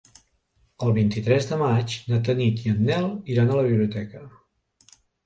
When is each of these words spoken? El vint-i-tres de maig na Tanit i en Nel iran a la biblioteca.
El 0.85 0.93
vint-i-tres 0.93 1.49
de 1.51 1.59
maig 1.59 1.97
na 2.13 2.19
Tanit 2.29 2.63
i 2.63 2.73
en 2.77 2.81
Nel 2.87 3.05
iran 3.35 3.53
a 3.53 3.59
la 3.61 3.67
biblioteca. 3.69 4.23